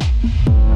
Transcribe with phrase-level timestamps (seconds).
[0.00, 0.71] す